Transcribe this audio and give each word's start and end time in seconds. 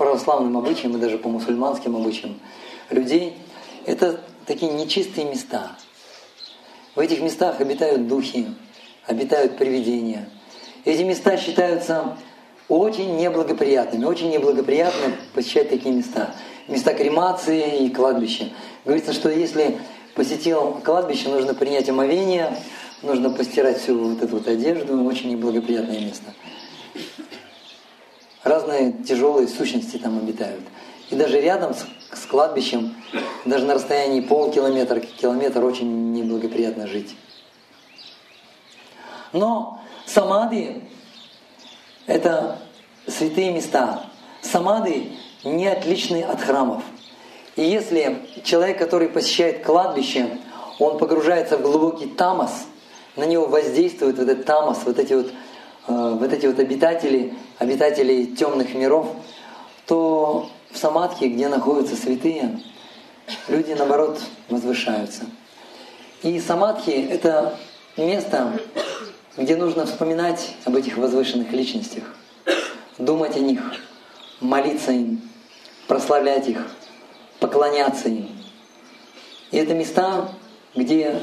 православным 0.00 0.56
обычаям 0.56 0.96
и 0.96 0.98
даже 0.98 1.18
по 1.18 1.28
мусульманским 1.28 1.94
обычаям 1.94 2.40
людей, 2.88 3.36
это 3.84 4.18
такие 4.46 4.72
нечистые 4.72 5.26
места. 5.26 5.76
В 6.94 7.00
этих 7.00 7.20
местах 7.20 7.60
обитают 7.60 8.08
духи, 8.08 8.46
обитают 9.04 9.58
привидения. 9.58 10.30
Эти 10.86 11.02
места 11.02 11.36
считаются 11.36 12.16
очень 12.66 13.18
неблагоприятными, 13.18 14.06
очень 14.06 14.30
неблагоприятно 14.30 15.16
посещать 15.34 15.68
такие 15.68 15.94
места. 15.94 16.34
Места 16.66 16.94
кремации 16.94 17.84
и 17.84 17.90
кладбища. 17.90 18.48
Говорится, 18.86 19.12
что 19.12 19.28
если 19.28 19.76
посетил 20.14 20.80
кладбище, 20.82 21.28
нужно 21.28 21.52
принять 21.52 21.90
омовение, 21.90 22.56
нужно 23.02 23.28
постирать 23.28 23.82
всю 23.82 23.98
вот 23.98 24.22
эту 24.22 24.38
вот 24.38 24.48
одежду, 24.48 25.04
очень 25.04 25.30
неблагоприятное 25.32 26.00
место. 26.00 26.32
Разные 28.60 28.92
тяжелые 28.92 29.48
сущности 29.48 29.96
там 29.96 30.18
обитают. 30.18 30.60
И 31.08 31.14
даже 31.14 31.40
рядом 31.40 31.72
с, 31.72 31.86
с 32.12 32.26
кладбищем, 32.26 32.94
даже 33.46 33.64
на 33.64 33.74
расстоянии 33.74 34.20
полкилометра, 34.20 35.00
километр, 35.00 35.64
очень 35.64 36.12
неблагоприятно 36.12 36.86
жить. 36.86 37.16
Но 39.32 39.80
самади– 40.04 40.82
это 42.06 42.58
святые 43.06 43.50
места. 43.50 44.04
Самады 44.42 45.12
не 45.42 45.66
отличны 45.66 46.22
от 46.22 46.42
храмов. 46.42 46.82
И 47.56 47.62
если 47.62 48.28
человек, 48.44 48.78
который 48.78 49.08
посещает 49.08 49.64
кладбище, 49.64 50.38
он 50.78 50.98
погружается 50.98 51.56
в 51.56 51.62
глубокий 51.62 52.08
тамас, 52.08 52.66
на 53.16 53.24
него 53.24 53.46
воздействует 53.46 54.18
вот 54.18 54.28
этот 54.28 54.44
тамас, 54.44 54.80
вот 54.84 54.98
эти 54.98 55.14
вот, 55.14 55.32
вот 55.86 56.32
эти 56.32 56.46
вот 56.46 56.58
обитатели, 56.58 57.34
обитатели 57.58 58.24
темных 58.24 58.74
миров, 58.74 59.08
то 59.86 60.50
в 60.70 60.76
самадхи, 60.76 61.24
где 61.24 61.48
находятся 61.48 61.96
святые, 61.96 62.60
люди, 63.48 63.72
наоборот, 63.72 64.20
возвышаются. 64.48 65.22
И 66.22 66.38
самадхи— 66.38 66.90
это 67.10 67.56
место, 67.96 68.60
где 69.36 69.56
нужно 69.56 69.86
вспоминать 69.86 70.54
об 70.64 70.76
этих 70.76 70.96
возвышенных 70.96 71.50
личностях, 71.52 72.04
думать 72.98 73.36
о 73.36 73.40
них, 73.40 73.60
молиться 74.40 74.92
им, 74.92 75.22
прославлять 75.88 76.48
их, 76.48 76.66
поклоняться 77.38 78.08
им. 78.08 78.28
И 79.50 79.56
это 79.56 79.74
места, 79.74 80.28
где 80.76 81.20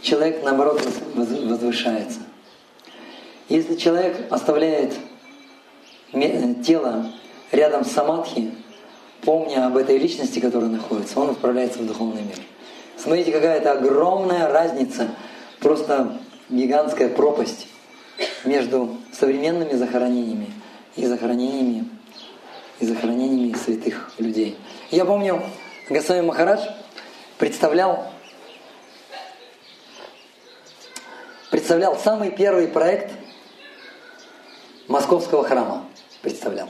человек, 0.00 0.42
наоборот, 0.44 0.80
возвышается. 1.14 2.20
Если 3.48 3.76
человек 3.76 4.30
оставляет 4.30 4.94
тело 6.64 7.10
рядом 7.50 7.84
с 7.84 7.92
самадхи, 7.92 8.52
помня 9.22 9.66
об 9.66 9.76
этой 9.76 9.96
личности, 9.98 10.38
которая 10.38 10.68
находится, 10.68 11.18
он 11.18 11.30
отправляется 11.30 11.78
в 11.78 11.86
духовный 11.86 12.22
мир. 12.22 12.36
Смотрите, 12.96 13.32
какая 13.32 13.58
это 13.58 13.72
огромная 13.72 14.48
разница, 14.48 15.08
просто 15.60 16.18
гигантская 16.50 17.08
пропасть 17.08 17.68
между 18.44 18.96
современными 19.12 19.72
захоронениями 19.72 20.52
и 20.96 21.06
захоронениями 21.06 21.88
и 22.80 22.86
захоронениями 22.86 23.56
святых 23.56 24.12
людей. 24.18 24.56
Я 24.90 25.04
помню, 25.04 25.42
Госвами 25.88 26.20
Махарадж 26.20 26.60
представлял, 27.38 28.12
представлял 31.50 31.96
самый 31.96 32.30
первый 32.30 32.68
проект 32.68 33.12
Московского 34.88 35.44
храма. 35.44 35.84
Представлял. 36.22 36.68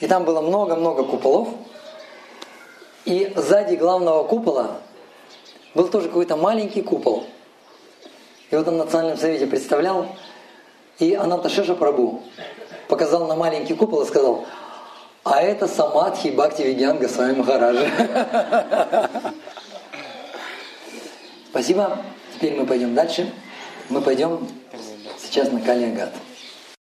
И 0.00 0.06
там 0.06 0.24
было 0.24 0.40
много-много 0.40 1.04
куполов. 1.04 1.48
И 3.04 3.32
сзади 3.34 3.76
главного 3.76 4.24
купола 4.24 4.80
был 5.74 5.88
тоже 5.88 6.08
какой-то 6.08 6.36
маленький 6.36 6.82
купол. 6.82 7.24
И 8.50 8.56
вот 8.56 8.66
он 8.68 8.76
на 8.76 8.84
Национальном 8.84 9.16
совете 9.16 9.46
представлял, 9.46 10.06
и 10.98 11.14
Ананта 11.14 11.48
Шеша 11.48 11.74
Прабу 11.74 12.22
показал 12.88 13.26
на 13.26 13.36
маленький 13.36 13.74
купол 13.74 14.02
и 14.02 14.06
сказал, 14.06 14.44
а 15.22 15.40
это 15.40 15.68
Самадхи 15.68 16.28
Бхакти 16.28 16.62
Вигьян 16.62 16.98
вами 16.98 17.36
Махараджа. 17.36 17.88
Спасибо. 21.50 21.98
Теперь 22.34 22.58
мы 22.58 22.66
пойдем 22.66 22.94
дальше. 22.94 23.32
Мы 23.88 24.00
пойдем 24.00 24.48
сейчас 25.18 25.52
на 25.52 25.60
Калиагат. 25.60 26.12